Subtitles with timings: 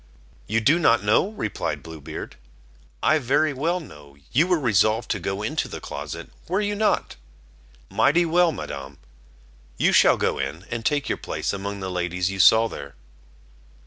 [0.47, 2.35] "You do not know," replied Blue Beard;
[3.03, 7.17] "I very well know, you were resolved to go into the closet, were you not?
[7.87, 8.97] Mighty well, Madam;
[9.77, 12.95] you shall go in, and take your place among the ladies you saw there."